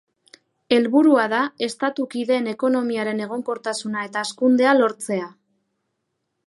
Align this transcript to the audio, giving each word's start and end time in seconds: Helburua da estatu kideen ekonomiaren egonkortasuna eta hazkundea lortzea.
Helburua 0.77 1.25
da 1.33 1.41
estatu 1.67 2.05
kideen 2.15 2.49
ekonomiaren 2.55 3.23
egonkortasuna 3.27 4.09
eta 4.09 4.27
hazkundea 4.27 4.77
lortzea. 4.83 5.31